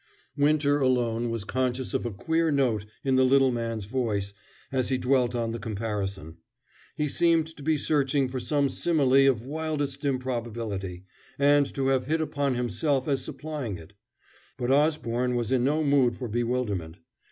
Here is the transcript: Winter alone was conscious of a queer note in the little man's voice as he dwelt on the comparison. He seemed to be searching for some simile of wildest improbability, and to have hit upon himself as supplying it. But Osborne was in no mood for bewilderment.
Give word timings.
Winter 0.35 0.79
alone 0.79 1.29
was 1.29 1.43
conscious 1.43 1.93
of 1.93 2.07
a 2.07 2.11
queer 2.11 2.49
note 2.49 2.87
in 3.03 3.17
the 3.17 3.23
little 3.23 3.51
man's 3.51 3.85
voice 3.85 4.33
as 4.71 4.89
he 4.89 4.97
dwelt 4.97 5.35
on 5.35 5.51
the 5.51 5.59
comparison. 5.59 6.37
He 6.95 7.07
seemed 7.07 7.45
to 7.55 7.61
be 7.61 7.77
searching 7.77 8.27
for 8.27 8.39
some 8.39 8.67
simile 8.67 9.13
of 9.29 9.45
wildest 9.45 10.03
improbability, 10.03 11.03
and 11.37 11.71
to 11.75 11.89
have 11.89 12.07
hit 12.07 12.19
upon 12.19 12.55
himself 12.55 13.07
as 13.07 13.23
supplying 13.23 13.77
it. 13.77 13.93
But 14.57 14.71
Osborne 14.71 15.35
was 15.35 15.51
in 15.51 15.63
no 15.63 15.83
mood 15.83 16.15
for 16.15 16.27
bewilderment. 16.27 16.97